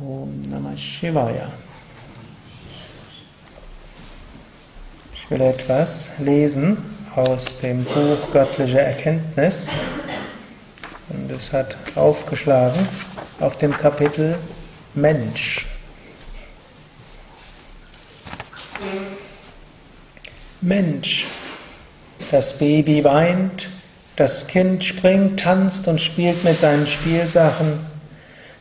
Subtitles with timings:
[0.00, 1.50] Om Namah Shivaya.
[5.12, 6.76] Ich will etwas lesen
[7.16, 9.68] aus dem Buch Göttliche Erkenntnis.
[11.08, 12.86] Und es hat aufgeschlagen
[13.40, 14.38] auf dem Kapitel
[14.94, 15.66] Mensch.
[20.60, 21.26] Mensch.
[22.30, 23.68] Das Baby weint,
[24.14, 27.97] das Kind springt, tanzt und spielt mit seinen Spielsachen.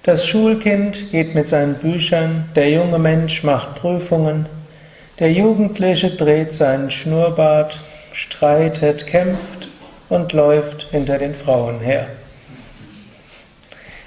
[0.08, 4.46] Das Schulkind geht mit seinen Büchern, der junge Mensch macht Prüfungen,
[5.20, 7.82] der Jugendliche dreht seinen Schnurrbart,
[8.14, 9.68] streitet, kämpft
[10.08, 12.08] und läuft hinter den Frauen her.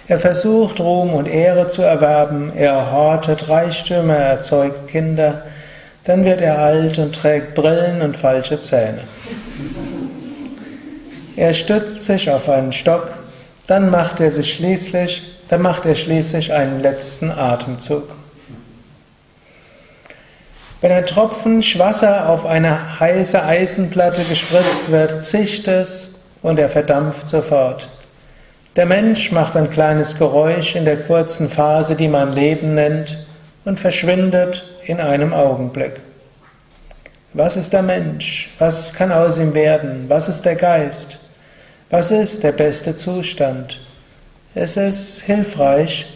[0.09, 5.43] Er versucht Ruhm und Ehre zu erwerben, er hortet Reichtümer, erzeugt Kinder,
[6.05, 9.03] dann wird er alt und trägt Brillen und falsche Zähne.
[11.37, 13.09] Er stützt sich auf einen Stock,
[13.67, 18.05] dann macht er sich schließlich dann macht er schließlich einen letzten Atemzug.
[20.81, 27.29] Wenn ein Tropfen Wasser auf eine heiße Eisenplatte gespritzt wird, zischt es und er verdampft
[27.29, 27.89] sofort.
[28.77, 33.19] Der Mensch macht ein kleines Geräusch in der kurzen Phase, die man Leben nennt,
[33.65, 36.01] und verschwindet in einem Augenblick.
[37.35, 38.51] Was ist der Mensch?
[38.61, 40.05] Was kann aus ihm werden?
[40.07, 41.19] Was ist der Geist?
[41.91, 43.81] Was ist der beste Zustand?
[44.55, 46.07] Es ist hilfreich,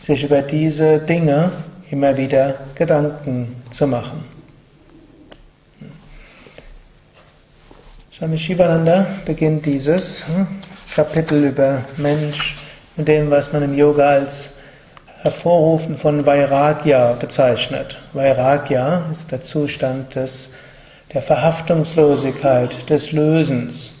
[0.00, 1.52] sich über diese Dinge
[1.90, 4.24] immer wieder Gedanken zu machen.
[8.10, 10.46] Swami Shivananda beginnt dieses hm,
[10.94, 12.56] Kapitel über Mensch
[12.96, 14.54] mit dem, was man im Yoga als
[15.20, 17.98] Hervorrufen von Vairagya bezeichnet.
[18.14, 20.48] Vairagya ist der Zustand des,
[21.12, 23.92] der Verhaftungslosigkeit, des Lösens.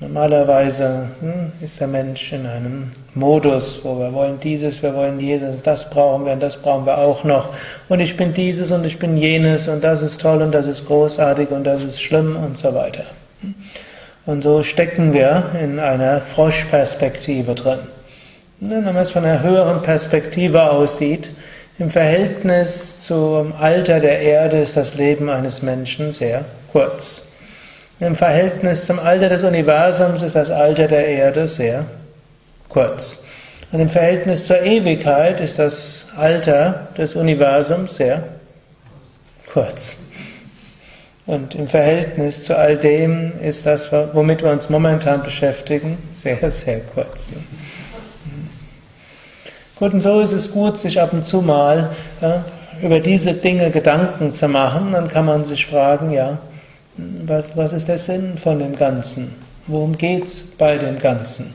[0.00, 5.62] Normalerweise hm, ist der Mensch in einem Modus, wo wir wollen dieses, wir wollen jenes,
[5.62, 7.50] das brauchen wir und das brauchen wir auch noch.
[7.90, 10.86] Und ich bin dieses und ich bin jenes und das ist toll und das ist
[10.86, 13.04] großartig und das ist schlimm und so weiter.
[14.24, 17.80] Und so stecken wir in einer Froschperspektive drin.
[18.60, 21.30] Wenn man es von einer höheren Perspektive aussieht,
[21.78, 27.22] im Verhältnis zum Alter der Erde ist das Leben eines Menschen sehr kurz.
[28.00, 31.84] Im Verhältnis zum Alter des Universums ist das Alter der Erde sehr
[32.70, 33.20] kurz.
[33.72, 38.22] Und im Verhältnis zur Ewigkeit ist das Alter des Universums sehr
[39.52, 39.98] kurz.
[41.26, 46.80] Und im Verhältnis zu all dem ist das, womit wir uns momentan beschäftigen, sehr, sehr
[46.80, 47.34] kurz.
[49.76, 51.90] Gut, und so ist es gut, sich ab und zu mal
[52.22, 52.44] ja,
[52.82, 54.92] über diese Dinge Gedanken zu machen.
[54.92, 56.38] Dann kann man sich fragen, ja,
[56.96, 59.34] was, was ist der Sinn von dem Ganzen?
[59.66, 61.54] Worum geht es bei dem Ganzen?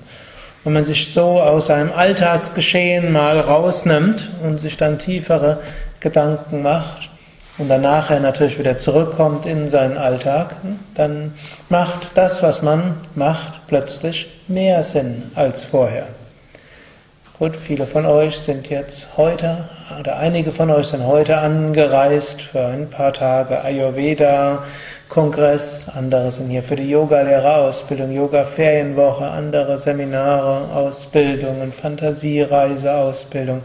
[0.63, 5.59] Wenn man sich so aus seinem Alltagsgeschehen mal rausnimmt und sich dann tiefere
[5.99, 7.09] Gedanken macht
[7.57, 10.55] und dann nachher natürlich wieder zurückkommt in seinen Alltag,
[10.95, 11.33] dann
[11.69, 16.07] macht das, was man macht, plötzlich mehr Sinn als vorher.
[17.37, 19.67] Gut, viele von euch sind jetzt heute,
[19.99, 24.63] oder einige von euch sind heute angereist für ein paar Tage Ayurveda,
[25.09, 33.63] Kongress, andere sind hier für die Yoga-Lehrerausbildung, Yoga-Ferienwoche, andere Seminare, Ausbildungen, Fantasiereise, Ausbildung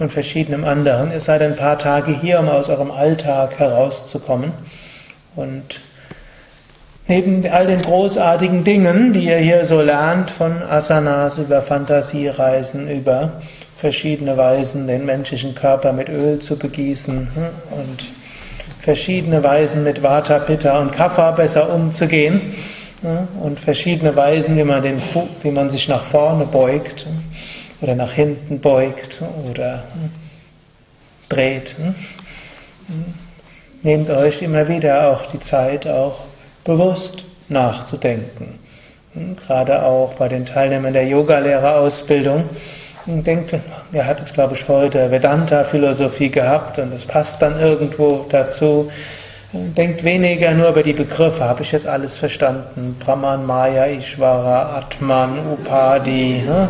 [0.00, 1.12] und verschiedenem anderen.
[1.12, 4.52] Ihr seid ein paar Tage hier, um aus eurem Alltag herauszukommen.
[5.36, 5.80] Und
[7.08, 13.32] neben all den großartigen Dingen, die ihr hier so lernt, von Asanas über Fantasiereisen, über
[13.76, 18.06] verschiedene Weisen, den menschlichen Körper mit Öl zu begießen hm, und
[18.80, 22.40] verschiedene Weisen mit Vata, Pitta und Kapha besser umzugehen
[23.40, 25.02] und verschiedene Weisen, wie man, den,
[25.42, 27.06] wie man sich nach vorne beugt
[27.80, 29.20] oder nach hinten beugt
[29.50, 29.82] oder
[31.28, 31.74] dreht.
[33.82, 36.20] Nehmt euch immer wieder auch die Zeit, auch
[36.64, 38.58] bewusst nachzudenken.
[39.46, 42.44] Gerade auch bei den Teilnehmern der Yogalehrerausbildung.
[42.44, 42.72] ausbildung
[43.06, 43.54] denkt,
[43.92, 48.90] er hat jetzt glaube ich heute Vedanta-Philosophie gehabt und das passt dann irgendwo dazu.
[49.52, 52.96] Denkt weniger nur über die Begriffe, habe ich jetzt alles verstanden?
[53.04, 56.68] Brahman, Maya, Ishvara, Atman, Upadi, hm?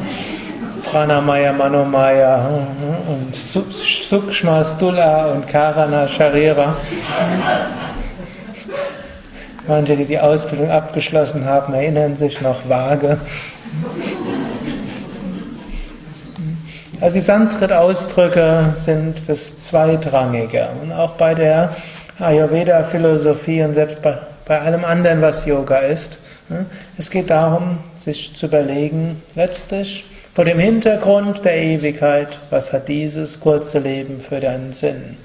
[0.82, 3.14] Pranamaya, Manomaya hm?
[3.14, 6.74] und Sukshma, Stula und Karana, Sharira.
[9.66, 13.18] Manche, die die Ausbildung abgeschlossen haben, erinnern sich noch vage.
[17.00, 20.68] Also die Sanskrit-Ausdrücke sind das Zweitrangige.
[20.82, 21.74] Und auch bei der
[22.18, 26.18] Ayurveda-Philosophie und selbst bei, bei allem anderen, was Yoga ist.
[26.48, 26.66] Ne,
[26.98, 30.04] es geht darum, sich zu überlegen, letztlich,
[30.34, 35.18] Vor dem Hintergrund der Ewigkeit, was hat dieses kurze Leben für deinen Sinn?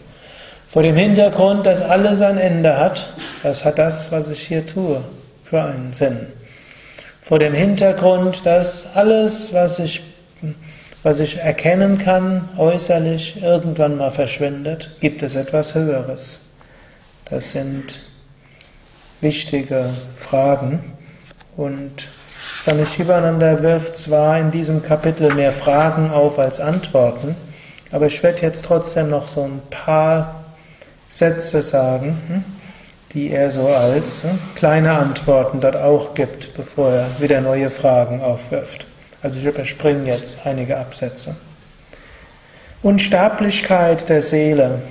[0.69, 3.07] Vor dem Hintergrund, dass alles ein Ende hat,
[3.41, 5.01] was hat das, was ich hier tue,
[5.45, 6.27] für einen Sinn?
[7.21, 10.01] Vor dem Hintergrund, dass alles, was ich,
[11.03, 16.41] was ich erkennen kann, äußerlich irgendwann mal verschwindet, gibt es etwas Höheres.
[17.29, 17.99] Das sind
[19.21, 19.85] wichtige
[20.17, 20.93] Fragen
[21.55, 22.09] und
[22.63, 27.37] Swami Shivananda wirft zwar in diesem Kapitel mehr Fragen auf als Antworten,
[27.91, 30.36] aber ich werde jetzt trotzdem noch so ein paar
[31.09, 32.43] Sätze sagen, hm,
[33.13, 38.21] die er so als hm, kleine Antworten dort auch gibt, bevor er wieder neue Fragen
[38.21, 38.85] aufwirft.
[39.21, 41.35] Also ich überspringe jetzt einige Absätze.
[42.83, 44.81] Unsterblichkeit der Seele.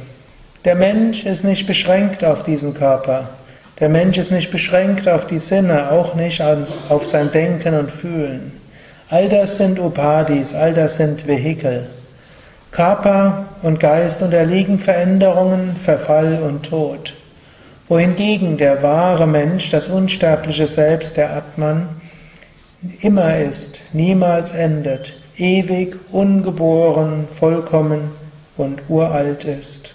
[0.64, 3.28] Der Mensch ist nicht beschränkt auf diesen Körper.
[3.78, 8.52] Der Mensch ist nicht beschränkt auf die Sinne, auch nicht auf sein Denken und Fühlen.
[9.08, 11.86] All das sind Upadis, all das sind Vehikel.
[12.72, 17.14] Körper und Geist unterliegen Veränderungen, Verfall und Tod.
[17.88, 21.88] Wohingegen der wahre Mensch, das unsterbliche Selbst, der Atman,
[23.00, 28.10] immer ist, niemals endet, ewig, ungeboren, vollkommen
[28.56, 29.94] und uralt ist.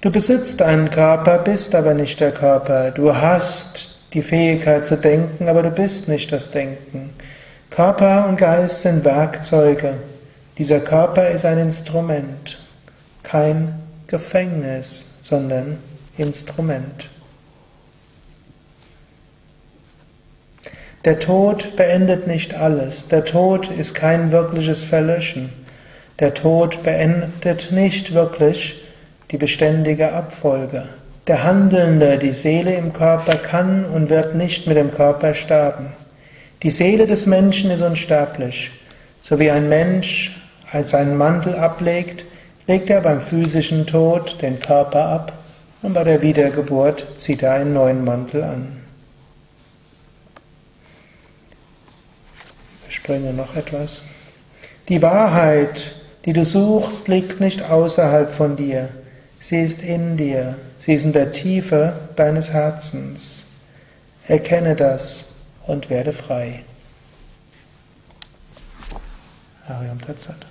[0.00, 2.90] Du besitzt einen Körper, bist aber nicht der Körper.
[2.90, 7.10] Du hast die Fähigkeit zu denken, aber du bist nicht das Denken.
[7.70, 9.94] Körper und Geist sind Werkzeuge.
[10.56, 12.58] Dieser Körper ist ein Instrument,
[13.24, 13.74] kein
[14.06, 15.78] Gefängnis, sondern
[16.16, 17.10] Instrument.
[21.04, 23.08] Der Tod beendet nicht alles.
[23.08, 25.50] Der Tod ist kein wirkliches Verlöschen.
[26.20, 28.76] Der Tod beendet nicht wirklich
[29.32, 30.84] die beständige Abfolge.
[31.26, 35.86] Der Handelnde, die Seele im Körper kann und wird nicht mit dem Körper sterben.
[36.62, 38.70] Die Seele des Menschen ist unsterblich.
[39.20, 40.43] So wie ein Mensch
[40.82, 42.24] seinen Mantel ablegt,
[42.66, 45.32] legt er beim physischen Tod den Körper ab
[45.82, 48.80] und bei der Wiedergeburt zieht er einen neuen Mantel an.
[52.88, 54.02] Ich springe noch etwas.
[54.88, 55.92] Die Wahrheit,
[56.24, 58.88] die du suchst, liegt nicht außerhalb von dir.
[59.40, 63.44] Sie ist in dir, sie ist in der Tiefe deines Herzens.
[64.26, 65.24] Erkenne das
[65.66, 66.64] und werde frei.
[69.68, 70.46] Ariam Tatsat.